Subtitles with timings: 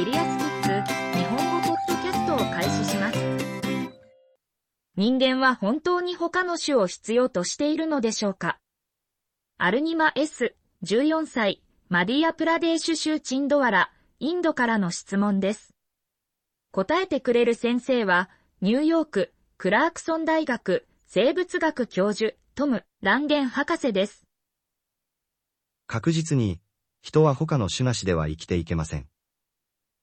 [0.00, 3.18] キリアスキッズ日本語ポッドキャストを開始します。
[4.96, 8.58] 人間は本当に他の種を必要としているのでしょうか？
[9.58, 15.74] アルニマ S、14歳、マディアプラデーシュ州チンドワラ、インドからの質問です。
[16.72, 18.30] 答えてくれる先生は、
[18.62, 24.26] ニューヨーク、クラークソン大学、生物学教授、トム・ランゲン博士です。
[25.86, 26.58] 確実に、
[27.02, 29.09] 人は他の種なしでは生きていけません。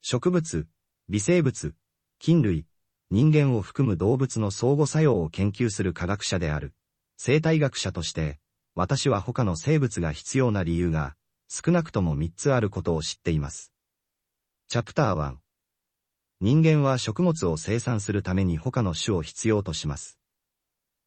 [0.02, 0.68] 植物、
[1.10, 1.76] 微生物、
[2.20, 2.66] 菌類、
[3.10, 6.74] 人間を含む動物の相互作用を研究する科学者である、
[7.18, 8.40] 生態学者として、
[8.76, 11.16] 私は他の生物が必要な理由が、
[11.50, 13.72] 少なくとも3つあることを知っています。
[14.68, 15.38] チャプター1
[16.40, 20.20] 人間は食物を生産するために他の種を必要とします。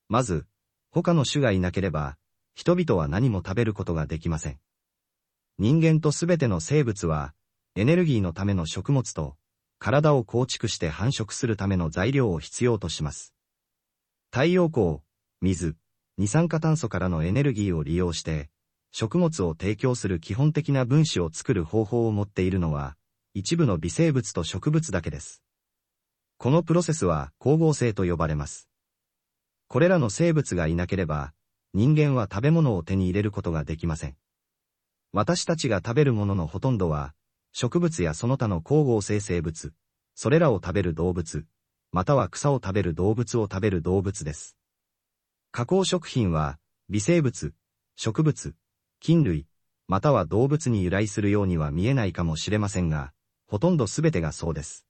[0.09, 0.47] まず、
[0.91, 2.17] 他の種がいなければ、
[2.55, 4.59] 人々は何も食べることができません。
[5.59, 7.35] 人間とすべての生物は、
[7.77, 9.37] エネルギーのための食物と、
[9.79, 13.33] 体を構築して繁殖するための材料を必要とします。
[14.33, 14.99] 太陽光、
[15.41, 15.77] 水、
[16.19, 18.51] 二酸化炭素からのエネルギーを利用して、
[18.91, 22.97] 食物を提供する基本的な分子を作る方法を持っているのは、
[23.35, 25.41] 一部の微生物と植物だけです。
[26.39, 28.69] このプロセスは光合成と呼ばれます。
[29.69, 31.33] これらの生物がいなければ、
[31.73, 34.17] 人間は食べ物を手に入れることができません。
[35.13, 37.15] 私たちが食べるもののほとんどは、
[37.53, 39.73] 植物やその他の光合成生物、
[40.15, 41.47] それらを食べる動物、
[41.93, 44.57] または草を食べる動物を食べる動物です。
[45.51, 47.53] 加工食品は、微生物、
[47.97, 48.55] 植物、
[49.01, 49.47] 菌類、
[49.89, 53.13] または動物に由来するようには見えないかもしれませんが、
[53.49, 54.87] ほとんどすべてがそうです。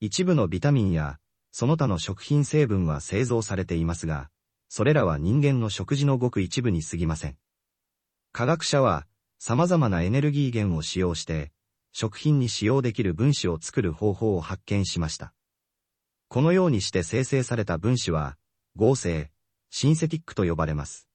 [0.00, 1.18] 一部のビタミンや、
[1.50, 4.28] その他の食品成分は製造されていますが、
[4.68, 7.38] それらは人間の食事のごく一部に過ぎません。
[8.32, 9.06] 科学者は、
[9.38, 11.52] 様々なエネルギー源を使用して、
[11.92, 15.32] 食品に使用できる分子を作る方法を発見しました。
[16.28, 18.36] このようにして生成された分子は、
[18.76, 19.30] 合成、
[19.70, 21.08] シンセティックと呼ばれます。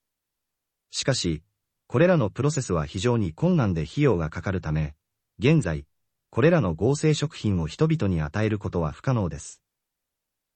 [0.91, 1.44] しかし、
[1.88, 4.96] これらのプロセスは非常に困難で費用がかかるため、
[5.40, 5.86] 現在、
[6.30, 9.62] これらの合成食品を人々に与えることは不可能です。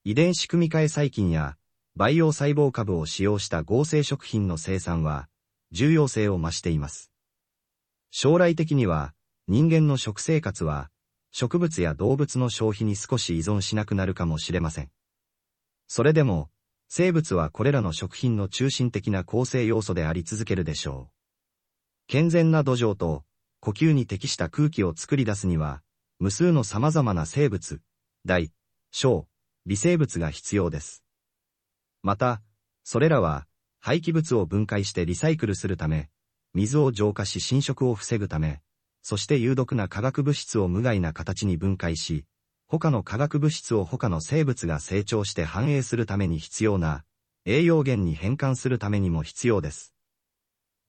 [0.04, 1.58] 遺伝子組み換え細菌や
[1.96, 5.30] 培養細胞株を使用した合成食品の生産は
[5.72, 7.13] 重要性を増しています。
[8.16, 9.16] 将来的には、
[9.48, 10.92] 人間の食生活は、
[11.32, 14.92] 植物や動物の消費に少し依存しなくなるかもしれません。
[15.88, 16.52] それでも、
[16.88, 21.14] 生物はこれらの食品の中心的な構成要素であり続けるでしょう。
[22.06, 23.24] 健全な土壌と、
[23.60, 25.82] 呼吸に適した空気を作り出すには、
[26.20, 27.82] 無数の様々な生物、
[28.26, 28.52] 大、
[28.92, 29.28] 小、
[29.66, 31.04] 微生物が必要です。
[32.04, 32.44] また、
[32.84, 33.48] それらは、
[33.80, 36.12] 廃棄物を分解してリサイクルするため、
[36.54, 38.62] 水を浄化し侵食を防ぐため、
[39.02, 42.26] そして有毒な化学物質を無害な形に分解し、
[42.68, 47.04] 他の化学物質を他の生物が成長して繁栄するために必要な
[47.46, 49.94] 栄養源に変換するためにも必要です。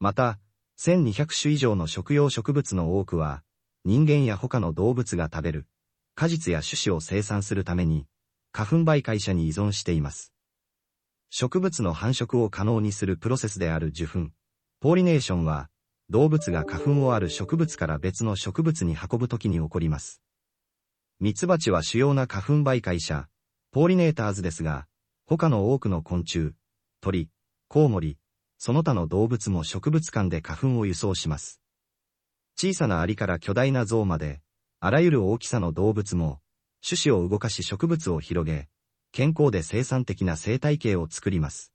[0.00, 0.38] また、
[0.78, 3.42] 1200種以上の食用植物の多くは、
[3.84, 5.66] 人間や他の動物が食べる
[6.14, 8.06] 果実や種子を生産するために、
[8.52, 10.32] 花粉媒介者に依存しています。
[11.30, 14.28] 植物の繁殖を可能にするプロセスである受粉、
[14.84, 15.70] ポーリネーションは、
[16.10, 20.20] 動物が花粉をある植物から別の植物に運ぶときに起こります。
[21.20, 23.26] ミツバチは主要な花粉媒介者、
[23.72, 24.86] ポーリネーターズですが、
[25.24, 26.52] 他の多くの昆虫、
[27.00, 27.30] 鳥、
[27.68, 28.18] コウモリ、
[28.58, 31.62] その他の動物も植物間で花粉を輸送します。
[32.58, 34.42] 小さなアリから巨大な象まで、
[34.80, 36.40] あらゆる大きさの動物も、
[36.86, 38.68] 種子を動かし植物を広げ、
[39.12, 41.73] 健康で生産的な生態系を作ります。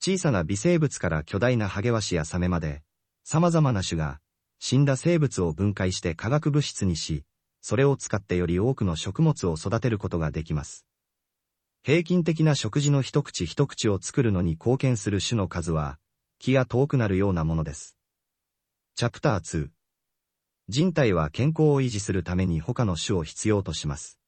[0.00, 2.82] 小さな微生物から巨大なハゲワシやサメまで、
[3.24, 4.20] 様々な種が、
[4.58, 7.24] 死んだ生物を分解して化学物質にし、
[7.60, 10.86] それを使ってより多くの食物を育てることができます。
[11.82, 15.98] 平均的な食事の一口一口を作るのに貢献する種の数は、
[16.38, 17.96] 気が遠くなるようなものです。
[18.94, 19.68] チャプター2
[20.68, 24.18] 人体は健康を維持するために他の種を必要とします。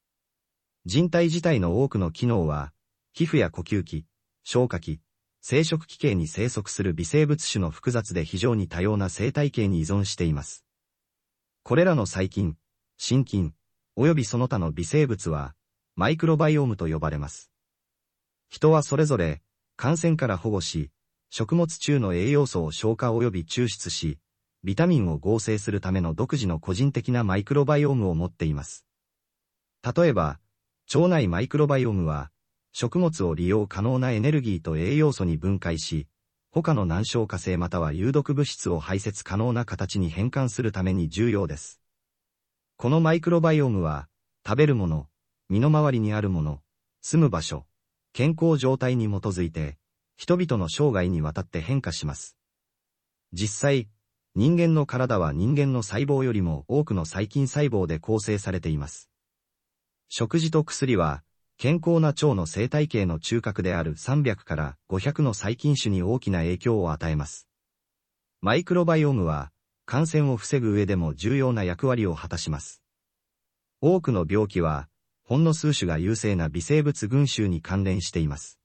[0.84, 2.72] 人体自体の多くの機能は、
[3.12, 4.04] 皮膚や呼吸器、
[4.44, 5.00] 消化器、
[5.40, 10.64] 生殖器系に生息する微生物種の複雑で非常に多様な生態系に依存しています。
[11.62, 12.56] これらの細菌、
[12.96, 13.54] 真菌、
[13.96, 15.54] 及びその他の微生物は、
[15.96, 17.50] マイクロバイオームと呼ばれます。
[18.48, 19.42] 人はそれぞれ、
[19.76, 20.90] 感染から保護し、
[21.30, 24.18] 食物中の栄養素を消化及び抽出し、
[24.64, 28.86] ビタミンを合成するための独自の個人的なマイクロバイオームを持っています。
[29.96, 30.40] 例えば、
[30.94, 32.30] 腸内マイクロバイオームは、
[32.72, 36.06] 食物を利用可能なエネルギーと栄養素に分解し、
[36.50, 41.80] 他の難消化性または有毒物質を排泄可能な形に変換するために重要です。
[42.76, 44.08] このマイクロバイオムは、
[44.46, 45.08] 食べるもの、
[45.48, 46.62] 身の回りにあるもの、
[47.00, 47.66] 住む場所、
[48.12, 49.78] 健康状態に基づいて、
[50.16, 52.36] 人々の生涯にわたって変化します。
[53.32, 53.88] 実際、
[54.34, 59.10] 人間の体は人間の細胞よりも多くの細菌細胞で構成されています。
[60.08, 61.22] 食事と薬は、
[61.60, 67.48] 健康な腸の生態系の中核である300から500の細菌種に大きな影響を与えます。
[68.40, 69.50] マイクロバイオームは、
[69.84, 72.80] 感染を防ぐ上でも重要な役割を果たします。
[73.80, 74.88] 多くの病気は、
[75.24, 78.60] ほんの数種が優勢な微生物群衆に関連しています。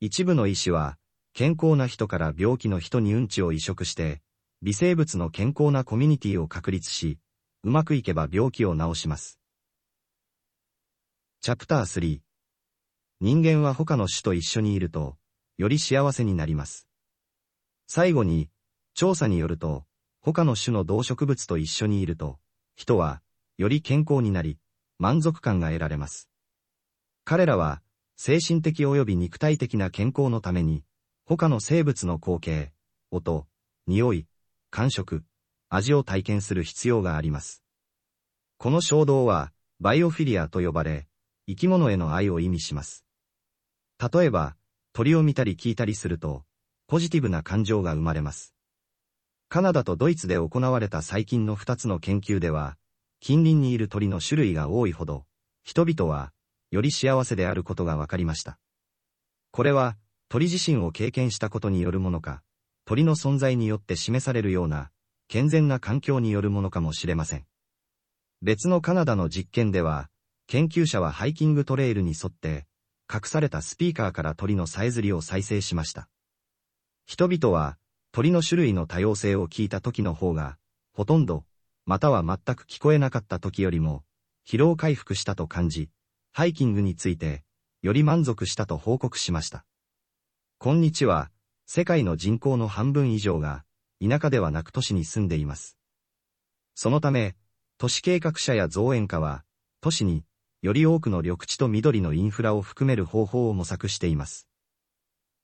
[0.00, 0.96] 一部の医師は、
[1.34, 4.22] 健康な人から病気の人にうんちを移植して、
[4.62, 7.18] 微生物の健康なコミュニティを確立し、
[7.62, 9.39] うまくいけば病気を治します。
[11.42, 12.20] チャプター3
[13.22, 15.16] 人間は他の種と一緒にいると、
[15.56, 16.86] より幸せになります。
[17.86, 18.50] 最後に、
[18.92, 19.86] 調査によると、
[20.20, 22.38] 他の種の動植物と一緒にいると、
[22.76, 23.22] 人は、
[23.56, 24.58] より健康になり、
[24.98, 26.28] 満足感が得られます。
[27.24, 27.80] 彼らは、
[28.16, 30.84] 精神的及び肉体的な健康のために、
[31.24, 32.74] 他の生物の光景、
[33.10, 33.46] 音、
[33.86, 34.26] 匂い、
[34.68, 35.24] 感触、
[35.70, 37.62] 味を体験する必要があります。
[38.58, 41.06] この衝動は、バイオフィリアと呼ばれ、
[41.50, 43.04] 生き物への愛を意味します。
[43.98, 44.56] 例えば、
[44.92, 46.44] 鳥を見たり聞いたりすると、
[46.86, 48.54] ポジティブな感情が生まれます。
[49.48, 52.76] カナダとドイツで行われた最近の2つの研究では、
[53.18, 55.24] 近隣にいる鳥の種類が多いほど、
[55.64, 56.32] 人々は、
[56.70, 58.60] より幸せであることが分かりました。
[59.50, 59.96] これは、
[60.28, 62.44] 鳥自身を経験したことによるものか、
[62.84, 64.92] 鳥の存在によって示されるような、
[65.26, 67.44] 健全な環境によるものかもしれません。
[68.40, 70.08] 別のカナダの実験では、
[70.50, 72.66] 研究者はハイキングトレイルに沿って、
[73.08, 76.08] 隠されたスピーカーから鳥のさえずりを再生しました。
[77.06, 77.78] 人々は、
[78.10, 80.58] 鳥の種類の多様性を聞いた時の方が、
[80.92, 81.44] ほとんど、
[81.86, 84.02] または全く聞こえなかった時よりも、
[84.44, 85.88] 疲労回復したと感じ、
[86.32, 87.44] ハイキングについて、
[87.80, 89.64] より満足したと報告しました。
[90.58, 91.30] 今日は、
[91.66, 93.64] 世界の人口の半分以上が、
[94.04, 95.78] 田舎ではなく都市に住んでいます。
[96.74, 97.36] そのため、
[97.78, 99.44] 都市計画者や造園家は、
[99.80, 100.24] 都市に、
[100.62, 104.46] より多くの緑地と緑のインフラを含める方法を模索しています。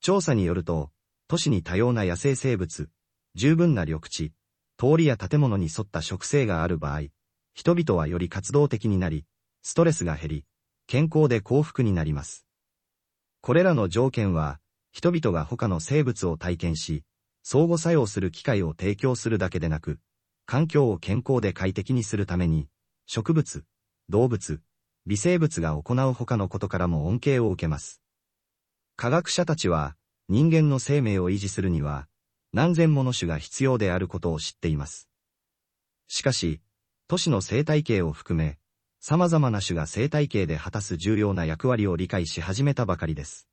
[0.01, 0.91] 調査によると、
[1.27, 2.91] 都市に多様な野生生物、
[3.35, 4.33] 十分な緑地、
[4.79, 7.05] 通りや建物に沿った植生がある場合、
[7.55, 9.25] 人々はより活動的になり、
[9.63, 10.45] ストレスが減り、
[10.87, 12.47] 健康で幸福になります。
[13.41, 14.61] これらの条件は、
[14.93, 17.05] 人々が他の生物を体験し、
[17.43, 19.99] 相互作用する機会を提供するだけでなく、
[20.45, 22.69] 環境を健康で快適にするために、
[23.07, 23.65] 植物、
[24.11, 24.61] 動物、
[25.07, 28.03] 微生物が行う他のことからも恩恵を受けます。
[28.97, 29.95] 科学者たちは、
[30.29, 32.09] 人間の生命を維持するには、
[32.53, 35.09] 何千もの種が必要であることを知っています。
[36.09, 36.61] しかし、
[37.07, 38.59] 都市の生態系を含め、
[38.99, 43.47] 様々な種が生態系で果たす重要な役割を理解し始めたばかりです。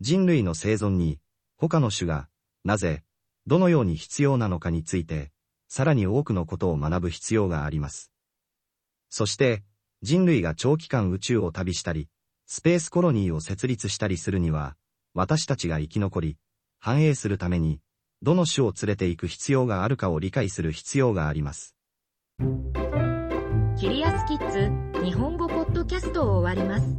[0.00, 1.20] 人類の生存に、
[1.56, 2.28] 他の種が、
[2.64, 3.04] なぜ、
[3.46, 5.30] どのように必要なのかについて、
[5.68, 8.10] さらに多くのことを学ぶ必要があります。
[9.08, 9.62] そして、
[10.00, 12.08] 人類が長期間宇宙を旅したり、
[12.46, 14.76] スペースコロニーを設立したりするには、
[15.12, 16.36] 私たちが生き残り、
[16.78, 17.80] 繁栄するために、
[18.22, 21.74] どの種を連れて行く必要があるかを理解する必要があります。
[23.76, 26.96] キリアスキッズ日本語ポッドキャストを終わります。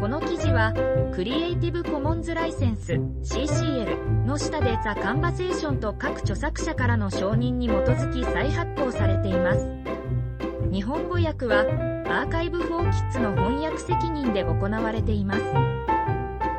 [0.00, 0.72] この記事は、
[1.14, 9.77] クリエイティブコモンズライセンス CCL の下でザ・カンバセーションと各著作者からの承認に基づき再発行されています。
[10.70, 11.60] 日本語訳は
[12.06, 15.40] アーカイブ・ 4・ キッズの翻訳責任で行われています。
[15.40, 15.44] ウ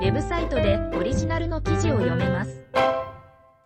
[0.01, 2.63] ェブサイトでオリジナルの記事を読めます。